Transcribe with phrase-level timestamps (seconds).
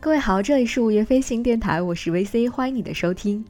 [0.00, 3.44] 各位好，这里是午夜飞行电台，我是 VC，欢迎你的收听。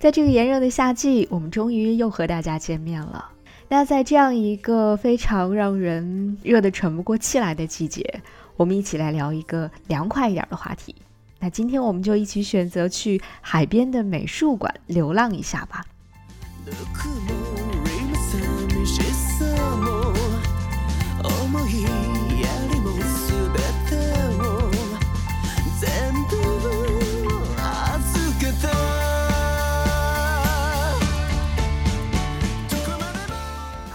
[0.00, 3.30] 在这个炎热的夏季，我们终于又和大家见面了。
[3.72, 8.20] 那在这样一个非常让人热得喘不过气来的季节，
[8.54, 10.94] 我们一起来聊一个凉快一点的话题。
[11.38, 15.86] 那今天我们就一起选择去海边的美术馆流浪一下吧。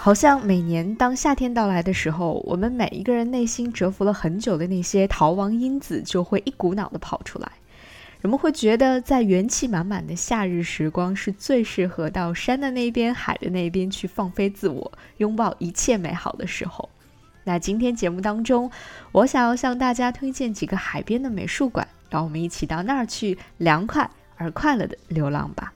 [0.08, 7.52] 好像每年当夏天到来的时候，我们每一个人内心蛰伏了很久的那些逃亡因子就会一股脑的跑出来。
[8.22, 16.88] 人们会觉得，在元气满满的夏日时光是最适合到山的那边、海的那边去放飞自我、拥抱一切美好的时候。
[17.44, 18.72] 那今天节目当中，
[19.12, 25.74] 我想要向大家推荐几个海边的美术馆，让我们一起到那儿去凉快而快乐的流浪吧。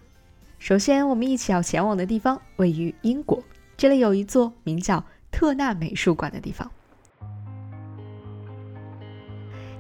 [0.57, 3.43] 首先，我们一起要前往的地方位于英国，
[3.81, 6.69] 这里有一座名叫特纳美术馆的地方。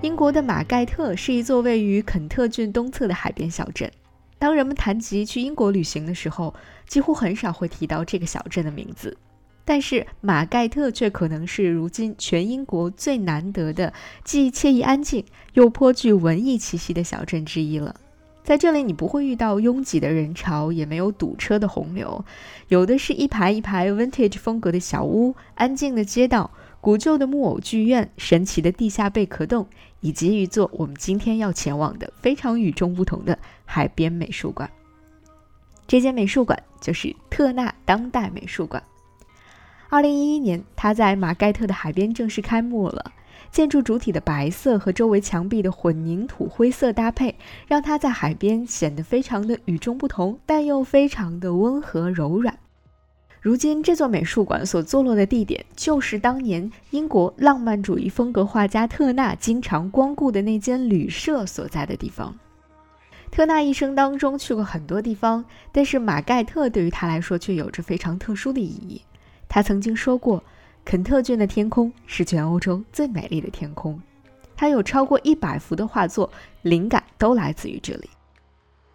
[0.01, 3.91] 英国的马盖特是一座位于肯特郡东侧的海边小镇。
[4.39, 6.55] 当人们谈及去英国旅行的时候，
[6.87, 9.15] 几乎很少会提到这个小镇的名字。
[9.63, 13.93] 但是马盖特却可能是如今全英国最难得的
[14.23, 17.95] 既惬意安静又颇具文艺气息的小镇之一了。
[18.43, 22.25] 在这里，你不会遇到拥挤的人潮，也没有堵车的洪流，
[22.69, 26.49] 有的是一排一排 vintage 风格的小屋、安静的街道、
[26.81, 29.67] 古旧的木偶剧院、神奇的地下贝壳洞，
[29.99, 34.69] 以及一座我们今天要前往的非常与众不同的海边美术馆。
[35.87, 38.81] 这间美术馆就是特纳当代美术馆。
[39.89, 43.11] 二零一一年，它在马盖特的海边正式开幕了。
[43.49, 47.35] 建筑主体的白色和周围墙壁的混凝土灰色搭配，
[47.67, 52.57] 让它在海边显得非常的与众不同，但又非常的温和柔软。
[53.41, 62.37] 如今，这座美术馆所坐落的地点，就是当年英国浪漫主义风格画家特纳经常光顾的那间旅社所在的地方。
[63.31, 69.01] 特纳一生当中去过很多地方，但是马盖特对于他来说却有着非常特殊的意义。
[69.49, 70.43] 他曾经说过。
[70.83, 74.01] 肯特郡的天空是全欧洲最美丽的天空，
[74.55, 76.29] 他有超过一百幅的画作，
[76.63, 78.09] 灵感都来自于这里。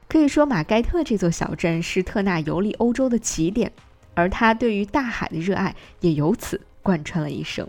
[0.09, 3.73] 可以说，马盖特这座小镇是特纳游历欧洲的起点，
[4.15, 7.69] 而他对于大海的热爱也由此贯穿了一生。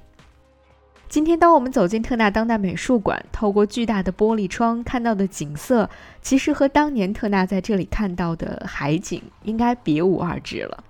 [1.09, 5.89] 今天，当我们走进特纳当代美术馆，透过巨大的玻璃窗看到的景色，
[6.21, 10.83] 其实和当年特纳在这里看到的海景应该别无二致了。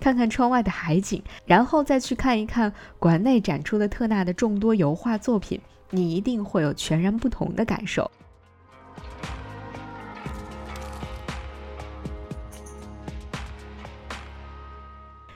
[0.00, 8.10] 看看窗外的海景，然后再去看一看馆内展出的特纳的众多油画作品，你一定会有全然不同的感受。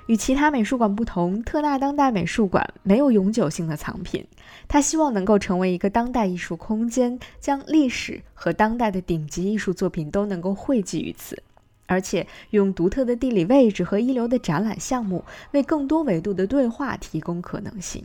[0.07, 4.27] 与其他美术馆不同，特纳当代美术馆没有永久性的藏品，
[4.69, 11.43] 它希望能够成为一个当代艺术空间，将历史和当代的顶级艺术作品都能够汇集于此。
[11.87, 18.05] 而且用独特的地理位置和一流的展览项目，为更多维度的对话提供可能性。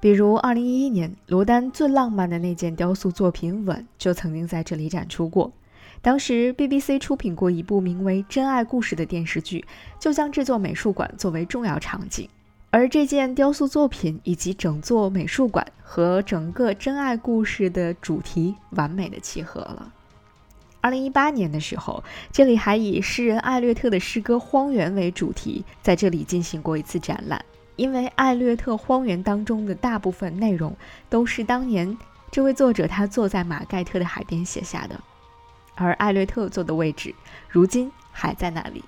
[0.00, 5.52] 比如，2011年罗丹最浪漫的那件雕塑作品《吻》就曾经在这里展出过。
[6.00, 9.62] 当时 BBC 出品过一部名为《真爱故事》的电视剧，
[9.98, 12.26] 就将这座美术馆作为重要场景。
[12.70, 19.92] 而这件雕塑作品以及整座美术馆和整个真爱故事的主题完美的契合了。
[20.80, 27.44] 二零一八年的时候，这里还以诗人艾略特的诗歌《荒原》为主题，在这里进行过一次展览。
[27.76, 30.76] 因为艾略特《荒原》当中的大部分内容
[31.08, 31.96] 都是当年
[32.30, 35.00] 这位作者他坐在马盖特的海边写下的，
[35.74, 37.14] 而艾略特坐的位置
[37.48, 38.84] 如今还在那里。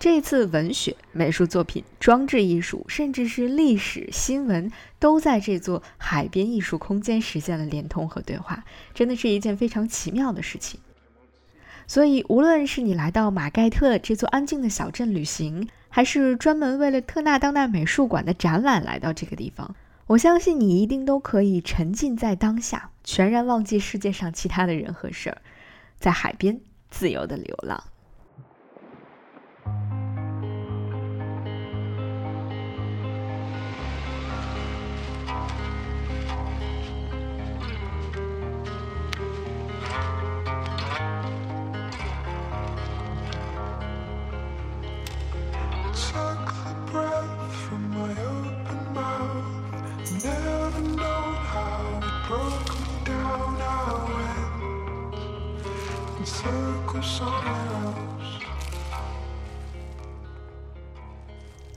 [0.00, 8.62] 这次，文学、美术作品、装置艺术，甚至是历史新闻，都在这座海边艺术空间实现了连通和对话，
[8.94, 10.78] 真的是一件非常奇妙的事情。
[11.88, 19.74] 所以，无论是你来到马盖特这座安静的小镇旅行，还是专门为了特纳当代美术馆的展览来到这个地方，
[20.06, 25.38] 我相信你一定都可以沉浸在当下，全然忘记世界上其他的人和事儿，
[25.98, 27.82] 在海边自由的流浪。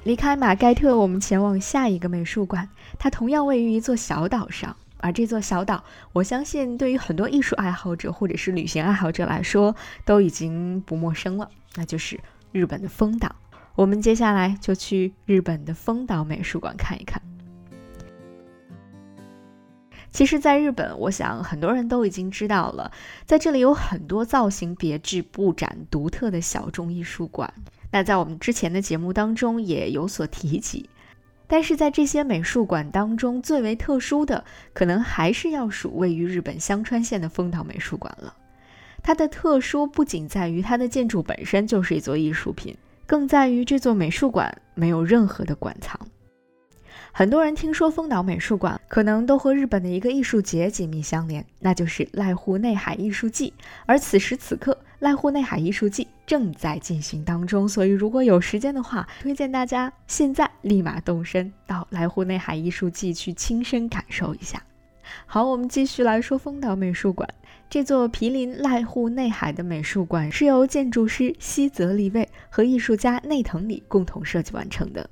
[0.03, 2.67] 离开马盖特，我们前往下一个美术馆，
[2.97, 4.75] 它同样位于一座小岛上。
[4.97, 5.83] 而这座小岛，
[6.13, 12.19] 我相信对于很多艺术爱好者或者是旅行爱好者来说，都已经不陌生了，那就是
[12.51, 13.35] 日本的丰岛。
[13.75, 17.21] 我们接下来就去日本的丰岛美术馆看一看。
[20.11, 22.91] 其实，在日本，我想很多人都已经知道了，
[23.25, 27.53] 在这里有很多造型别致、布展独特的小众艺术馆。
[27.91, 30.89] 那在我们之前的节目当中也有所提及。
[31.47, 34.43] 但是在这些美术馆当中，最为特殊的，
[34.73, 38.35] 可能还是要数位于日本香川县的丰岛美术馆了。
[39.03, 42.75] 它的特殊不仅在于它的建筑本身就是一座艺术品，
[43.05, 45.99] 更在于这座美术馆没有任何的馆藏。
[47.13, 53.53] 很多人听说丰岛美术馆，可能都和日本的一个艺术节紧密相连，那就是濑户内海艺术季。
[53.85, 64.63] 而此时此刻，濑户内海艺术季正在进行当中，所以如果有时间的话，推荐大家现在立马动身到濑户内海艺术季去亲身感受一下。
[65.25, 67.27] 好，我们继续来说丰岛美术馆。
[67.69, 75.09] 这座毗邻濑户内海的美术馆是由建筑师西泽立卫和艺术家内藤里共同设计完成的。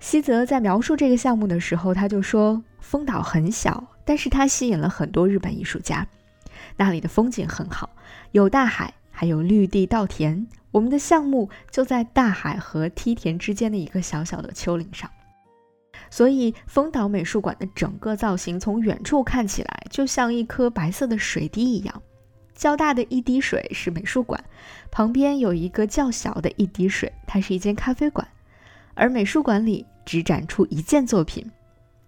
[0.00, 6.06] 西泽在描述这个项目的时候，他就说：“丰岛很小，但是它吸引了很多日本艺术家。
[6.76, 7.90] 那里的风景很好，
[8.30, 10.46] 有大海，还有绿地稻田。
[10.70, 15.10] 我们的项目就在大海和梯田之间的一个小小的丘陵上，
[16.10, 22.02] 所以丰岛美术馆的整个造型从远处看起来就像一颗白色的水滴一样。
[22.54, 24.42] 较大的一滴水是美术馆，
[24.90, 28.26] 旁边有一个较小的一滴水，它是一间咖啡馆。”
[28.98, 31.48] 而美术馆里只展出一件作品，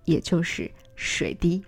[0.06, 1.62] 也就是水滴。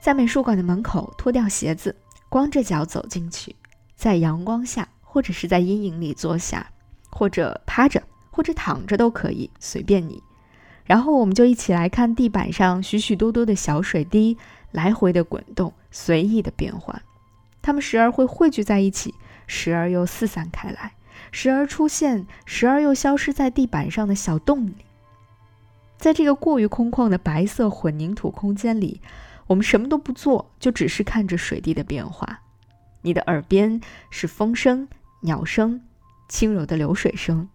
[0.00, 1.94] 在美术馆的门口脱掉鞋子，
[2.28, 3.54] 光着脚走进去，
[3.94, 6.68] 在阳光下或者是在阴影里坐下，
[7.08, 8.02] 或者趴着，
[8.32, 10.20] 或者躺着都可以，随便你。
[10.84, 14.36] 然后我们就一起来看地板上许许多多的小水滴
[14.72, 17.00] 来回的滚动，随意的变换。
[17.66, 19.12] 它们时而会汇聚在一起，
[19.48, 20.92] 时而又四散开来，
[21.32, 24.76] 时而出现，时而又消失在地板上的小洞里。
[25.98, 29.00] 在这个过于空旷的白色混凝土空间里，
[29.48, 32.42] 我们什么都不做，就只是看着水滴的变化。
[33.02, 33.80] 你的耳边
[34.10, 34.86] 是风声、
[35.22, 35.80] 鸟声、
[36.28, 37.48] 轻柔的流水声，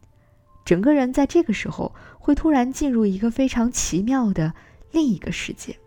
[0.65, 4.53] 整个人在这个时候会突然进入一个非常奇妙的
[4.91, 5.77] 另一个世界。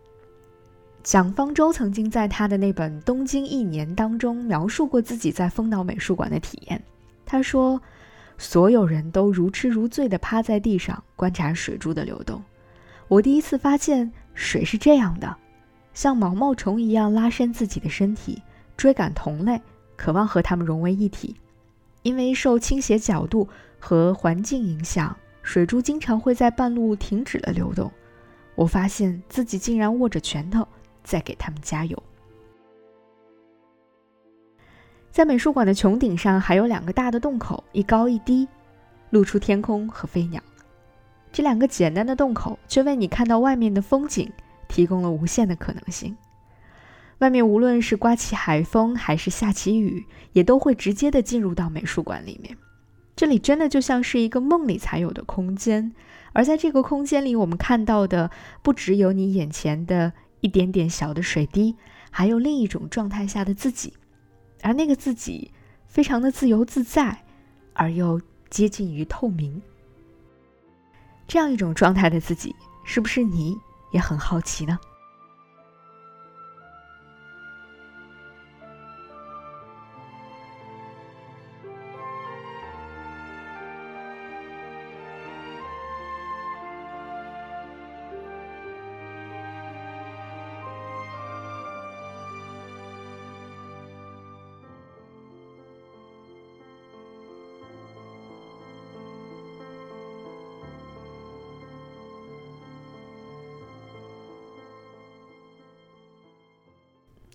[1.05, 6.83] 蒋方舟曾经在他的那本《东京一年》当中描述过自己在丰岛美术馆的体验。
[7.27, 7.79] 他说
[8.39, 12.43] ：“所有人都如痴如醉地趴在地上观察水珠的流动。
[13.07, 15.37] 我第一次发现水是这样的，
[15.93, 18.41] 像毛毛虫一样拉伸自己的身体，
[18.75, 19.61] 追赶同类，
[19.97, 21.37] 渴望和它们融为一体。
[22.03, 23.47] 因为受倾斜角度
[23.79, 27.93] 和环境影响，水珠经常会在半路停止了流动。
[28.55, 30.67] 我发现自己竟然握着拳头。”
[31.05, 32.03] 再给他们加油。
[35.13, 38.49] 在美术馆的穹顶上还有两个大的洞口，一高一低，
[39.11, 40.43] 露出天空和飞鸟。
[41.31, 44.33] 这两个简单的洞口却为你看到外面的风景
[44.67, 46.17] 提供了无限的可能性。
[47.19, 52.57] 外面无论是刮起海风还是下起雨，也都会直接的进入到美术馆里面。
[53.15, 55.93] 这里真的就像是一个梦里才有的空间。
[56.33, 58.33] 而在这个空间里，我们看到的
[58.63, 60.13] 不只有你眼前的。
[60.45, 61.75] 一点点小的水滴，
[62.11, 63.95] 还有另一种状态下的自己，
[64.61, 65.51] 而那个自己
[65.87, 67.25] 非常的自由自在，
[67.73, 68.21] 而又
[68.51, 69.63] 接近于透明。
[71.27, 73.57] 这样一种状态的自己，是不是你
[73.91, 74.79] 也很好奇呢？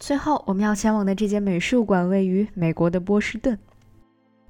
[0.09, 3.59] 最后，我们要前往的这间美术馆位于美国的波士顿。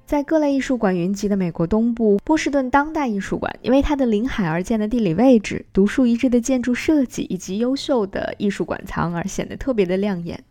[0.06, 10.42] 在各类艺术馆云集的美国东部，波士顿当代艺术馆因为它的临海而建的地理位置、独树一帜的建筑设计以及优秀的艺术馆藏而显得特别的亮眼。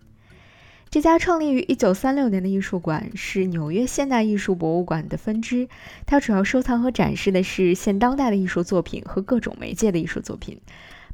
[0.92, 5.68] 这家创立于1936年的艺术馆是纽约现代艺术博物馆的分支，
[6.06, 10.62] 它主要收藏和展示的是现当代的艺术作品和各种媒介的艺术作品。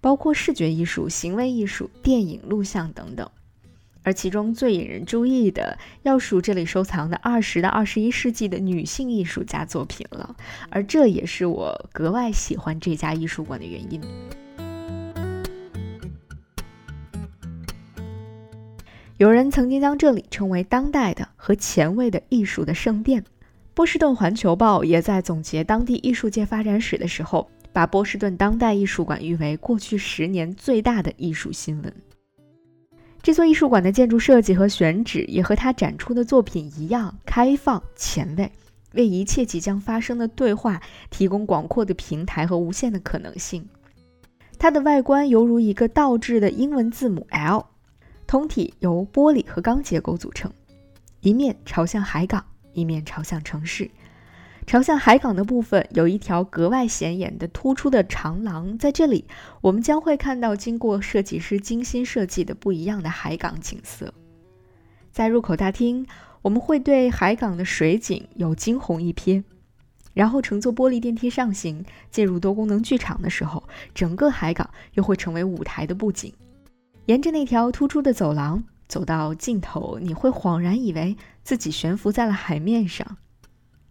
[0.02, 3.28] 包括视觉艺术、行为艺术、电影、录像等等。
[4.06, 10.36] 而其中最引人注意的，要数这里收藏的二十到二十一世纪的女性艺术家作品了。
[10.70, 14.00] 而这也是我格外喜欢这家艺术馆的原因。
[19.18, 23.24] 有人曾经将这里称为当代的和前卫的艺术的圣殿。
[23.74, 31.94] 波士顿环球报也在总结当地艺术界发展史的时候，把波士顿当代艺术馆誉为过去十年最大的艺术新闻。
[33.26, 38.52] 这座艺术馆的建筑设计和选址也和它展出的作品一样开放前卫，
[38.94, 40.80] 为一切即将发生的对话
[41.10, 43.68] 提供广阔的平台和无限的可能性。
[44.60, 47.66] 它的外观犹如一个倒置的英文字母 L，
[48.28, 50.52] 通体由玻璃和钢结构组成，
[51.22, 53.90] 一面朝向海港，一面朝向城市。
[54.68, 59.26] 朝向海港的部分有一条格外显眼的突出的长廊，在这里，
[59.62, 64.12] 我们将会看到经过设计师精心设计的不一样的海港景色。
[65.12, 66.08] 在入口大厅，
[66.42, 69.44] 我们会对海港的水景有惊鸿一瞥，
[70.14, 76.34] 然后乘坐玻璃电梯上行，进入多功能剧场的时候，整个海港又会成为舞台的布景。
[77.06, 83.18] 沿着那条突出的走廊走到尽头，你会恍然以为自己悬浮在了海面上。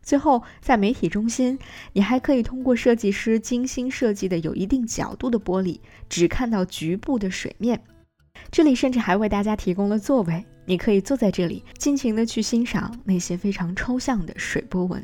[0.05, 1.59] 最后，在媒体中心，
[1.95, 7.83] 你还可以通过设计师精心设计的有一定角度的玻璃，只看到局部的水面。
[8.51, 15.03] 这里甚至还为大家提供了座位，你可以坐在这里，尽情的去欣赏那些非常抽象的水波纹。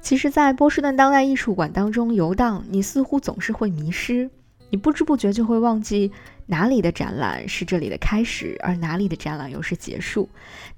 [0.00, 4.30] 其实，在波士顿当代艺术馆当中游荡，你似乎总是会迷失。
[4.70, 6.12] 你不知不觉就会忘记
[6.50, 10.28] 哪里的展览是这里的开始，而哪里的展览又是结束；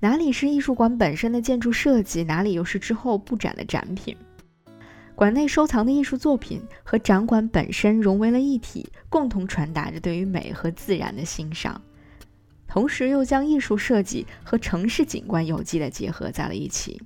[0.01, 4.15] 哪里是艺术馆本身的建筑设计，哪里又是之后布展的展品。
[5.15, 11.81] 馆内收藏的艺术作品和展馆本身融为了一体，共同传达着对于美和自然的欣赏，
[12.69, 17.01] 同时又将艺术设计和城市景观有机的结合在了一起。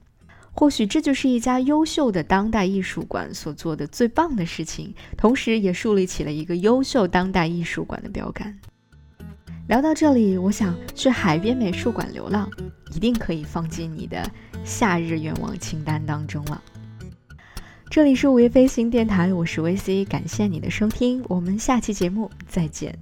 [0.58, 8.58] 或许这就是一家优秀的当代艺术馆所做的最棒的事情，同时也树立起了一个优秀当代艺术馆的标杆。
[9.68, 12.48] 聊到这里，我想去海边美术馆流浪，
[12.94, 14.28] 一定可以放进你的
[14.64, 16.62] 夏日愿望清单当中了。
[17.90, 22.98] 这里是午夜飞行电台，我是 VC，感谢你的收听，我们下期节目再见。